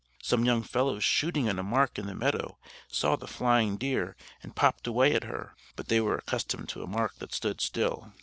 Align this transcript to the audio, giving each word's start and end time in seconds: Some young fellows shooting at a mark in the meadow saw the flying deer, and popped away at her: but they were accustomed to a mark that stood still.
Some 0.23 0.45
young 0.45 0.63
fellows 0.63 1.03
shooting 1.03 1.47
at 1.47 1.59
a 1.59 1.61
mark 1.61 1.99
in 1.99 2.07
the 2.07 2.15
meadow 2.15 2.57
saw 2.87 3.15
the 3.15 3.27
flying 3.27 3.77
deer, 3.77 4.15
and 4.41 4.55
popped 4.55 4.87
away 4.87 5.13
at 5.13 5.25
her: 5.25 5.53
but 5.75 5.89
they 5.89 6.01
were 6.01 6.17
accustomed 6.17 6.69
to 6.69 6.81
a 6.81 6.87
mark 6.87 7.13
that 7.19 7.35
stood 7.35 7.61
still. 7.61 8.11